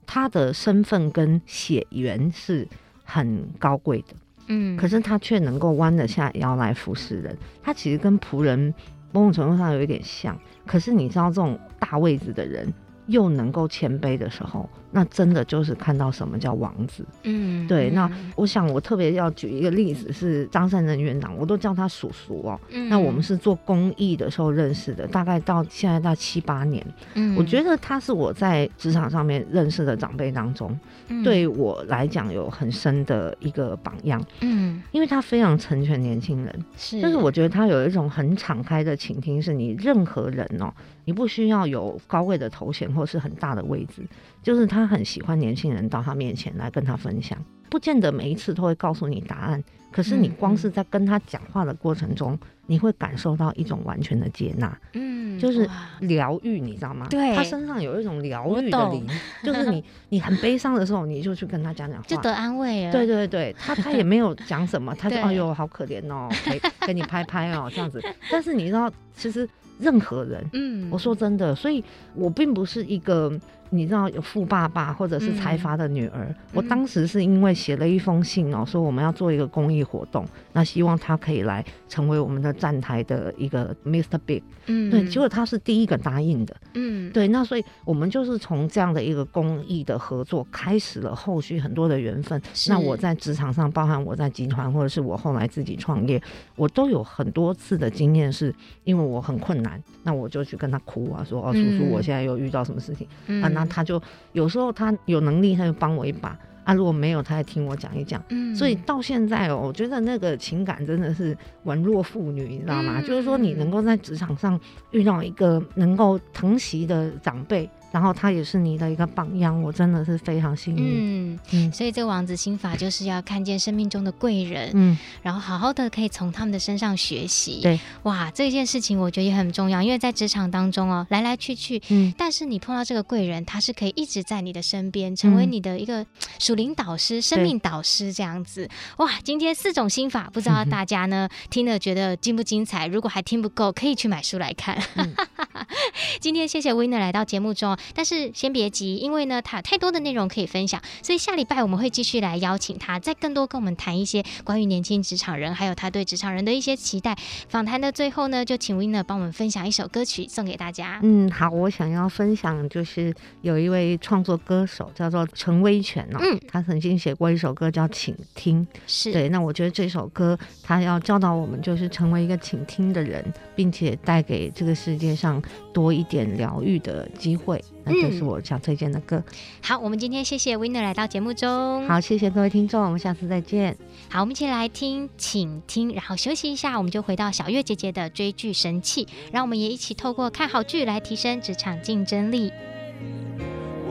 [0.07, 2.67] 他的身份跟血缘是
[3.05, 4.15] 很高贵的，
[4.49, 7.37] 嗯，可是他却能够弯得下腰来服侍人。
[7.63, 8.75] 他其实跟仆人
[9.13, 12.73] 某种程度上有一点像，可是你知道这种大位子的人。
[13.07, 17.05] 又能够谦卑的时候，那真的就是看到什么叫王子。
[17.22, 17.90] 嗯，对。
[17.90, 22.61] 那我想我特别要举一个例子，是张善政院长，我都叫他叔叔哦。
[22.70, 26.85] 嗯，那我们是做公益的时候认识的，大概到现在到七八年。
[27.14, 34.20] 嗯，我觉得他是我在职场上面认识的长辈当中，嗯，对我来讲有很深的一个榜样。
[34.40, 40.72] 嗯，因为他非常成全年轻人，是，就是我觉得他有一种很敞开的倾听，是你任何人哦。
[41.11, 44.01] 你不需要有高位的头衔或是很大的位置，
[44.44, 47.37] 就是他很喜欢年轻人到他面前来跟他分享，
[47.68, 55.68] 不见得每一次都会告诉你答案，可是你光是在跟他讲话的过程中，嗯、你会感受到一种完全的接纳，嗯，就是
[55.99, 57.09] 疗愈，你知道吗？
[57.11, 59.05] 对，他身上有一种疗愈的灵，
[59.42, 62.92] 就是你 你很悲伤的时候，你就去跟他讲讲话，就得安慰啊。
[62.92, 69.49] 对对对，他他也没有讲什么， 他就哎呦好可怜哦，给给你拍拍哦这样子，但是你知道其实。
[69.81, 71.83] 任何人，嗯，我说真的，所以
[72.14, 73.33] 我并不是一个。
[73.71, 84.19] 你知道有富爸爸或者是财阀的女儿，嗯、我当时是因为写了一封信哦，说我们要做一个公益活动，那希望他可以来成为我们的站台的一个 Mr.
[84.27, 92.41] Big，嗯，对，结果他是第一个答应的，嗯，对，那所以我们就是从这样的一个公益的合作开始了后续很多的缘分。
[92.69, 96.21] 那我在职场上，包含我在集团或者是我后来自己创业，
[96.57, 98.55] 我都有很多次的经验，是
[98.85, 104.01] 因为我很困难，那我就去跟他哭啊，说哦，叔叔，我现在又遇到什么事情，嗯、啊，那他就
[104.33, 108.23] 有时候他有能力，他就帮我一把啊；如果没有，他也听我讲一讲。
[108.29, 113.01] 嗯，所以到现在哦，我觉得那个情感真的是宛若父女，你知道吗？
[113.01, 114.59] 嗯、就是说，你能够在职场上
[114.90, 117.68] 遇到一个能够疼惜的长辈。
[117.90, 120.85] 然后他也是你的一个榜样，我真的是非常幸运。
[120.85, 127.61] 嗯嗯，所以这个王子心法就是要看见生命中的贵人，嗯，然后好好的可以从他们的身上学习。
[127.62, 136.05] 对，哇，这件事情我觉得也很重要，因为在职场当中哦，来来去去，嗯，但是你碰到这个贵人，他是可以一直在你的身边，成为你的一个
[136.38, 138.68] 属灵导师、嗯、生命导师这样子。
[138.98, 142.87] 哇，今天四种心法，不知道大家呢、嗯、 听了觉得精不精彩？
[142.87, 144.81] 如果还听不够，可以去买书来看。
[144.96, 145.14] 嗯、
[146.20, 147.76] 今天谢谢 Winner 来到节目中。
[147.95, 157.16] 但是先别急，因为呢，他有太多的内容可以分享，所以下礼拜我们会继续来邀请他，再更多跟我们谈一些关于年轻职场人，还有他对职场人的一些期待。
[157.49, 161.01] 访谈的最后呢，就请 Winner 帮我们分享一首歌曲送给大家。
[161.03, 169.29] 嗯，好，我想要分享就是有一位创作歌手叫做陈威全哦，嗯，他曾经写过一首歌叫《请听》，是对。
[169.29, 177.62] 那我觉得这首歌他要教导我们，就是成为一个倾听的人，并且带给这个世界上多一点疗愈的机会。
[177.90, 179.16] 那这是我想推荐的歌。
[179.16, 179.24] 嗯。
[179.62, 181.87] 好，我们今天谢谢 Winner 来到节目中。
[181.88, 183.76] 好，谢谢各位听众，我们下次再见。
[184.09, 192.53] 好，我们一起来听，请听，然后休息一下，我们就回到小月姐姐的追剧神器，让我们也一起透过看好剧来提升职场竞争力。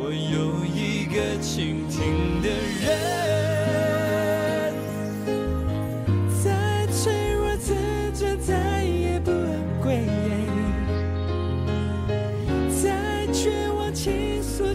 [0.02, 2.50] 我有一个倾听的
[2.82, 3.49] 人，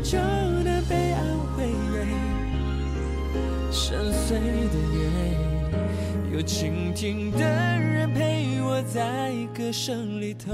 [0.04, 1.24] 就能被安
[1.56, 1.64] 慰，
[3.72, 4.28] 深邃
[4.68, 5.00] 的夜，
[6.34, 10.52] 有倾听的人陪我在歌声里头。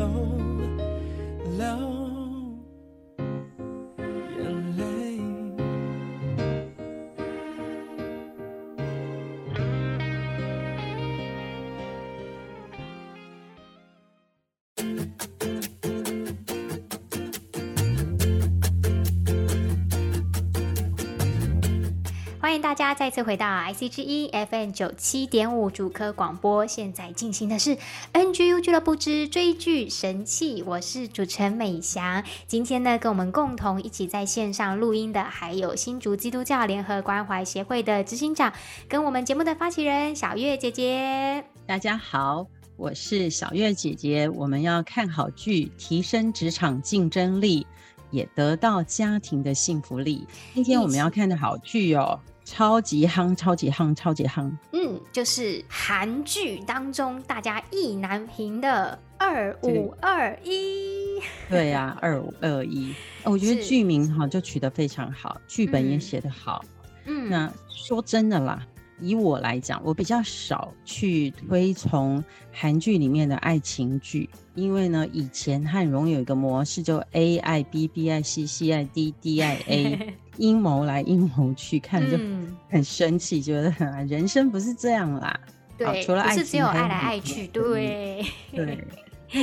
[22.91, 27.79] 家再次回到 IC 之一 FM 九七点五主科广播，现在进行的是
[28.13, 32.25] NGU 俱乐部之追剧神器，我是主持人美翔。
[32.49, 38.53] 今天呢，跟我们共同一起在线上录音的，还有新竹基督教联合关怀协会的执行长，
[38.89, 41.45] 跟我们节目的发起人小月姐姐。
[41.67, 42.45] 大家好，
[42.77, 44.29] 我是小月姐姐。
[44.31, 47.65] 我们要看好剧，提升职场竞争力，
[48.11, 50.27] 也得到家庭的幸福力。
[50.55, 52.19] 今天我们要看的好剧哦。
[52.51, 54.51] 超级夯，超级夯，超级夯。
[54.73, 61.21] 嗯，就是韩剧当中大家意难平的二五二一。
[61.49, 62.93] 对呀，二五二一。
[63.23, 66.65] 我觉得剧名哈就取得非常好，剧本也写得好。
[67.05, 68.67] 嗯，那说真的啦，
[68.99, 80.17] 以我来讲，我比较少去推崇韩剧里面的爱情剧，因为呢，以前很容易有一个模式，就 A 爱 B，B 爱 C，C 爱 D，D 爱 A。
[80.41, 82.25] 阴谋来阴谋去，看着就
[82.71, 83.71] 很生气，嗯、觉得
[84.07, 85.39] 人生不是这样啦。
[85.77, 88.85] 对，除了爱是只有爱来爱去，对对。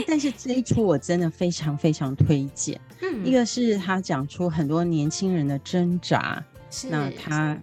[0.06, 2.80] 但是这一出我真的非常非常推荐。
[3.02, 7.58] 嗯，一个是他讲出很多年轻人的挣扎，是那他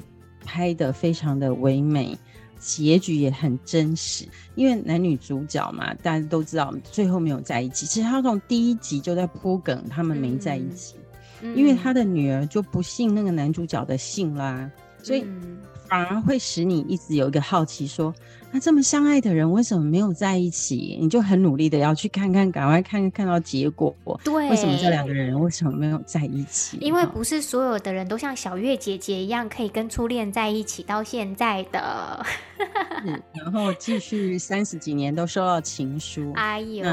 [0.45, 2.17] 拍的非常的唯美，
[2.59, 4.27] 结局也很真实。
[4.55, 7.85] 因为男女主角嘛，大家都知道最后没有在一起。
[7.85, 10.95] 其实他从第一集就在铺梗，他们没在一起。
[10.97, 11.04] 嗯
[11.43, 14.71] 因为他的女儿就不信那个男主角的信啦，
[15.03, 15.27] 所以
[15.89, 18.13] 反而会使你一直有一个好奇，说
[18.51, 20.97] 那这么相爱的人为什么没有在一起？
[21.01, 23.95] 你就很努力的要去看看，赶快看看看到结果。
[24.25, 26.79] 对，为什么这两个人为什么没有在一起？
[26.81, 32.25] 因为不是所有的人都像小月姐姐一样可以跟初恋在一起到现在的。
[33.35, 36.33] 然后继续三十几年都收到情书。
[36.37, 36.85] 哎呦，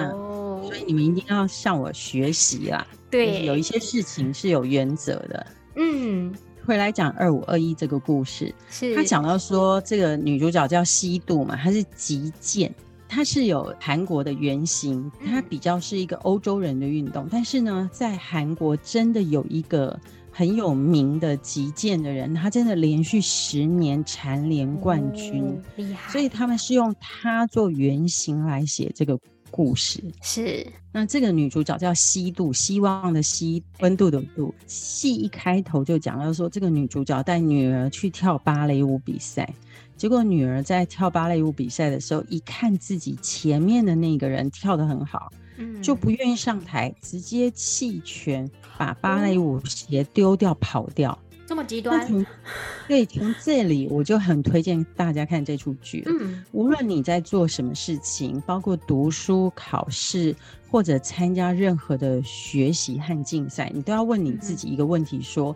[0.63, 2.85] 所以你们一定要向我学习啦。
[3.11, 5.45] 对，有一些事情是有原则的。
[5.75, 6.33] 嗯，
[6.65, 8.95] 回来讲二五二一这个故事，是。
[8.95, 12.73] 他讲到说，这个女主角叫西度嘛，她是击剑，
[13.07, 19.99] 她是有韩国的原型，她比较是一个欧洲人的运动，但是呢，在韩国真的有一个
[20.31, 29.19] 很有名的击剑的人，他真的连续十年蝉联冠军，哦，厉害，所以他们是用他做原型来写这个。
[29.51, 34.55] 故事是，那这个女主角叫希度，希望的希，温度的度。
[34.65, 39.53] 戏一开头就讲到说，这个女主角带女儿去跳芭蕾舞比赛，
[39.97, 51.17] 结果女儿在跳芭蕾舞比赛的时候，一看自己前面的那个人跳得很好，嗯，就不愿意上台，直接弃权，把芭蕾舞鞋丢掉跑掉。
[51.51, 52.07] 这么极端，
[52.87, 56.01] 对，从这里我就很推荐大家看这出剧。
[56.05, 60.33] 嗯，无论你在做什么事情，包括读书、考试
[60.69, 65.53] 或者参加任何的学习和竞赛，你都要问你自己一个问题：说，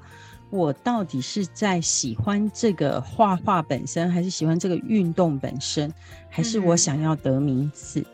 [0.50, 5.90] 我到底是在喜欢这个画画本身，还是喜欢这个运动本身，
[6.30, 8.06] 还是我想要得名次？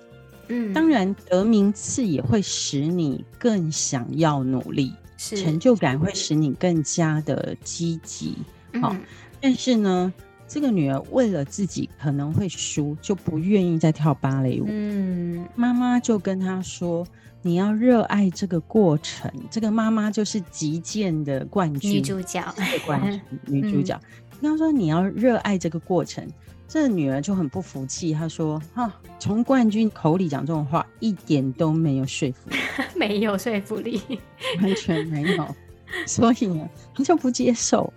[0.50, 4.94] 嗯，当然，得名次也会使你更想要努力。
[5.22, 8.36] 成就感会使你更加的积极，
[8.82, 9.02] 好、嗯，
[9.40, 10.12] 但是呢，
[10.48, 14.66] 这个女儿为了自己可能会输，就不愿意再跳芭蕾舞。
[14.68, 17.06] 嗯，妈妈就跟她说
[17.44, 22.44] ：“你要热爱这个过程。”这个妈妈就是击剑的冠军女主角，
[22.86, 24.00] 冠军 女主角。
[24.42, 26.28] 她说：“你要热爱这个过程。”
[26.74, 32.56] 这个女儿就很不服气，她说：“哈，从冠军口里讲这种话，一点都没有说服力，
[32.96, 34.02] 没有说服力，
[34.64, 35.46] 完全没有。
[36.08, 37.92] 所以呢，她就不接受，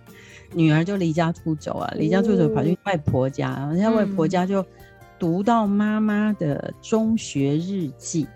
[0.51, 4.65] 女儿就离家出走啊，离家出走跑去外婆家，然后在外婆家就
[5.17, 8.27] 读到妈妈的中学日记。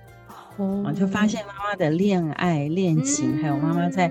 [0.55, 4.09] 哦，就发现妈妈的恋爱恋情，还有妈妈在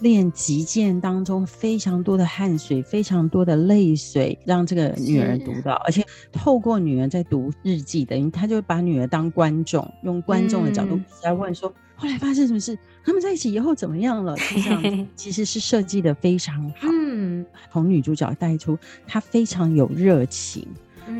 [0.00, 12.78] 练击剑当中非常多的汗水，非常多的泪水，让这个女儿读到，而且透过女儿在读日记，等于他就把女儿当观众，用观众的角度在问说，后来发生什么事？
[13.04, 14.36] 他们在一起以后怎么样了？
[14.36, 20.66] 这样 其实是设计的非常好，嗯，从女主角带出她非常有热情，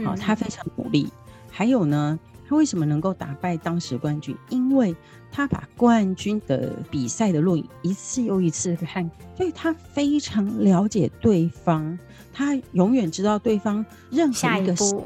[0.05, 1.09] 好，她非常努力。
[1.51, 2.19] 还有呢，
[2.49, 4.35] 他为什么能够打败当时冠军？
[4.49, 4.97] 因为
[5.31, 11.99] 他把冠军的比赛的录影一次又一次看，所以他非常了解对方，
[12.33, 15.05] 他永远知道对方任何一个动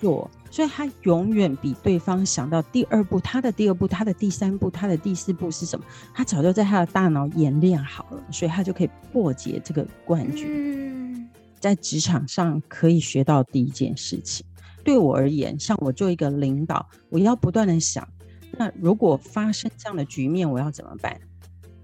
[0.00, 5.84] 作，所以他永远比对方想到第二步，他的第二步，他的第三步，他的第四步是什么？
[6.14, 11.28] 他早就在他的大脑演练好了，所以他就可以破解这个冠军。
[11.60, 14.46] 在职场上可以学到第一件事情。
[14.88, 18.08] 对我而言，像我做一个领导，我要不断的想，
[18.56, 21.20] 那如果发生这样的局面，我要怎么办？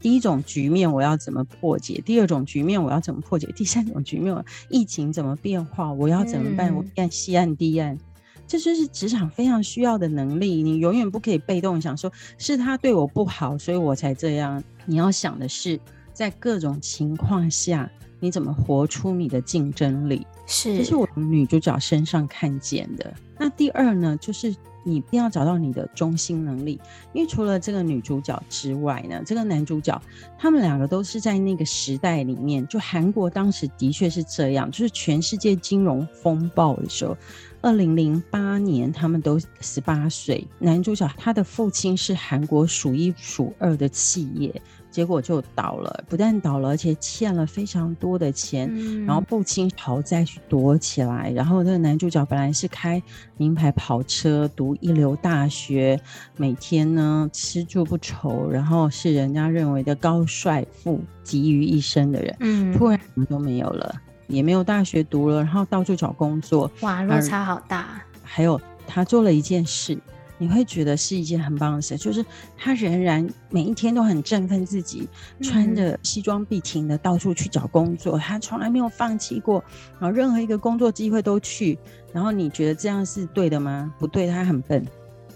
[0.01, 2.03] 第一种局面我要怎么破解？
[2.07, 3.47] 第二种局面我要怎么破解？
[3.55, 5.93] 第三种局面，疫情怎么变化？
[5.93, 6.73] 我要怎么办？
[6.73, 7.99] 嗯、我干西岸、低岸，
[8.47, 10.63] 这就是职场非常需要的能力。
[10.63, 14.65] 你永远不可以被动想说，是他对我不好，所以我才这样。
[14.87, 15.79] 你要想的是，
[16.15, 17.91] 在各种情况下。
[18.21, 20.27] 你怎么活出你的竞争力？
[20.47, 23.15] 是，这是我从女主角身上看见的。
[23.39, 26.81] 那第二呢，就是你一定要找到你的中心能力，
[27.13, 30.01] 因为除了这个女主角之外呢，这个男主角
[30.39, 37.17] 他们两个都是在那个时代里面，就韩国当时的确是这样，就是全世界金融风暴的时候，
[37.61, 40.47] 二零零八年他们都十八岁。
[40.59, 44.63] 男主角他的父亲是韩国数一数二的企业。
[44.95, 53.03] 结果就倒了，不但倒了，而且欠了非常多的钱，嗯、然后不清逃债去躲起来，然后那个男主角本来是开
[53.37, 56.01] 名牌跑车，读一流大学，
[56.37, 68.01] 每天呢吃住不愁，然后是人家认为的高帅富集于一身的人，嗯，突然什么都没有了，也没有大学读了，然后到处找工作，哇，落差好大。
[68.23, 69.99] 还有他做了一件事。
[70.45, 72.23] 你会觉得是一件很棒的事，就是
[72.55, 75.09] 他仍然每一天都很振奋自己，
[75.41, 79.65] 穿着西装笔挺的到处去找工作，他从来没有放弃过，
[79.99, 81.79] 然后任何一个工作机会都去。
[82.13, 83.93] 然后你觉得这样是对的吗？
[83.99, 84.87] 不对，他很笨。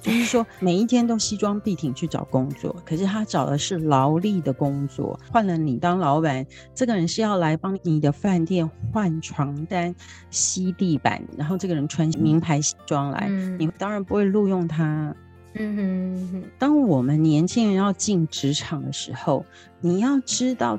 [0.01, 5.19] 就是说，每一天都西装笔挺去找工作，可是他找的是劳力的工作。
[5.31, 9.95] 换了你当老板，这个人是要来帮你的饭店换床单、
[10.31, 15.15] 吸地板，然后这个人穿名牌西装来，嗯、你当然不会录用他。
[15.55, 19.45] 嗯哼，当我们年轻人要进职场的时候，
[19.81, 20.79] 你要知道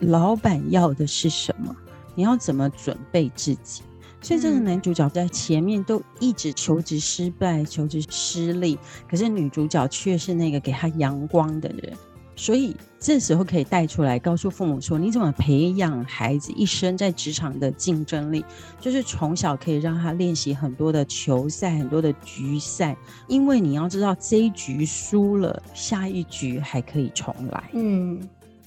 [0.00, 1.76] 老板要的是什么，
[2.14, 3.82] 你要怎么准备自己。
[4.26, 8.76] 所以这个男主角在前面都一直求职失败、求职失利，
[9.08, 11.96] 可是女主角却是那个给他阳光的人。
[12.34, 18.44] 所以这时候可以带出来，告诉父母说：你怎么培养孩子一生在职场的竞争力？
[18.80, 22.96] 就是从小可以让他练习很多的球赛、很多的局赛，
[23.28, 27.70] 因为你要知道这一局输了，下一局还可以重来。
[27.74, 28.20] 嗯，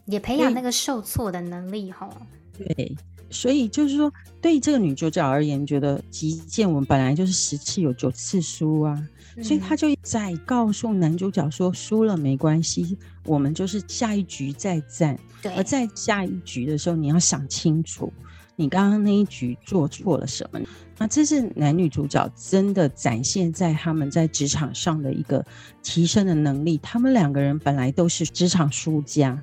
[0.05, 2.09] 也培养那个受挫的能力哈。
[2.57, 2.95] 对。
[3.29, 4.11] 所以就是说，
[4.41, 15.17] 对这个女主角而言，觉得击剑我们本来就是十次有九次输啊，嗯、所以她就在告诉男主角说，输了没关系，我们就是下一局再战。
[15.41, 18.11] 对，而在下一局的时候，你要想清楚，
[18.55, 20.59] 你刚刚那一局做错了什么。
[20.97, 25.45] 那这是男女主角真的展现在他们在职场上的一个
[25.81, 26.77] 提升的能力。
[26.83, 29.41] 他们两个人本来都是职场输家。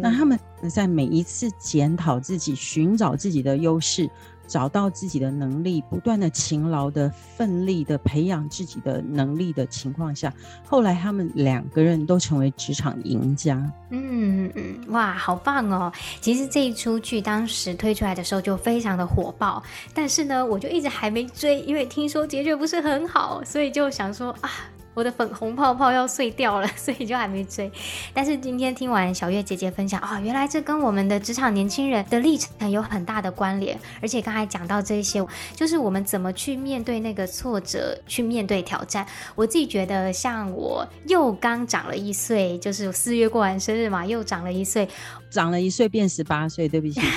[0.00, 0.38] 那他们
[0.70, 4.08] 在每一次检讨自己、寻找自己的优势、
[4.46, 10.32] 找到自己的能力、不断的勤劳的、奋力的培养自己的能力的情况下，
[10.64, 13.56] 后来他们两个人都成为职场赢家。
[13.90, 15.92] 嗯嗯，哇，好棒哦！
[16.20, 19.62] 其实这一出剧当时推出来的时候就非常的火爆，
[19.92, 24.50] 但是呢，我就一直还没追，因为听说结局不是很好，所以就想说啊。
[24.96, 27.70] 我的粉红泡泡要碎掉了， 所以就还没追。
[28.14, 33.78] 但是今天听完小月姐姐分享，哦，原来这跟我们的职场年轻人的历程有很大的关联。
[34.00, 35.22] 而且刚才讲到这些，
[35.54, 39.06] 就是我们怎么去面对那个挫折，去面对挑战。
[39.34, 44.88] 我自己觉得，像我又刚长了一岁，就是四月过完生日嘛，又长了一岁，
[45.28, 47.02] 长了一岁变十八岁，对不起。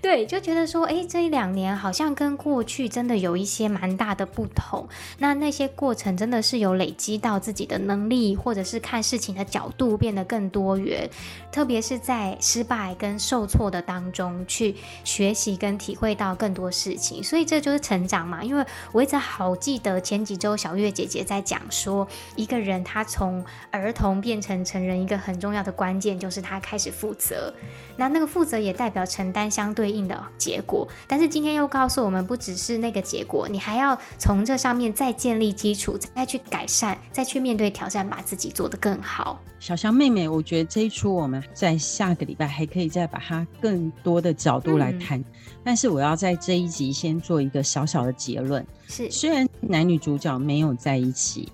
[0.00, 4.86] 对，就觉得说，哎，这一两年好像跟过去真的有一些蛮大的不同。
[5.18, 11.08] 那那些过程真的是有累积到自己的能力，或者是看事情的角度变得更多元。
[11.50, 18.42] 特别是在失败跟受挫的当中去学习跟体会到更多事情，所以这就是成长嘛。
[18.42, 27.54] 因为我一直好记得前几周小月姐姐在讲说，一个人他从儿童变成成人，一个很重要的关键就是他开始负责。
[27.96, 30.88] 那那个负责也代表承担相对应的结果。
[31.06, 39.40] 但是今天又告诉我们，不只是那个结果，你还要从这上面再建立基础，再去改善，再去面对挑战，把自己做得更好。
[39.58, 45.18] 小香妹妹，我觉得这一出我们在下个礼拜还可以再把它更多的角度来谈。
[45.18, 45.24] 嗯、
[45.64, 51.48] 但是我要在这一集先做一个小小的结论：是虽然男女主角没有在一起，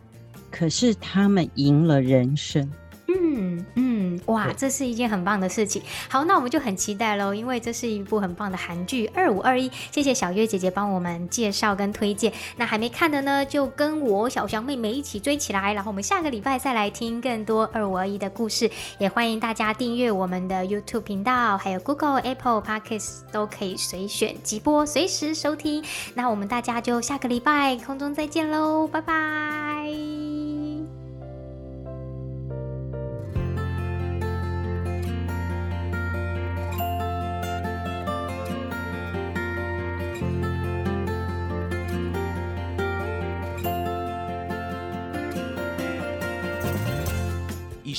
[0.50, 2.68] 可是他们赢了人生。
[3.06, 3.89] 嗯嗯，
[4.30, 5.82] 哇，这是一件很棒的事情。
[6.08, 9.68] 好，那我们就很期待喽，因为这是一部很棒的韩剧《二五二一》。
[9.90, 12.32] 谢谢小月姐姐帮我们介绍跟推荐。
[12.56, 15.74] 那还没看的呢，就跟我小翔妹妹一起追起来。
[15.74, 18.70] 然后我们下个礼拜再来听更多《二五二一》的故事。
[18.98, 25.82] 也欢迎大家订阅我们的 YouTube 频道，还有 Google、Apple Podcasts 都可以随选即播，随时收听。
[26.14, 30.59] 那我们大家就下个礼拜空中再见喽，拜拜。